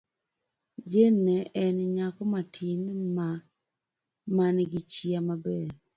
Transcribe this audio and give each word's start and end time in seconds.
Jane 0.89 1.19
ne 1.25 1.35
en 1.63 1.77
nyako 1.95 2.23
matin 2.33 2.81
man 4.35 4.55
gi 4.71 4.79
chia 4.91 5.19
maber. 5.27 5.67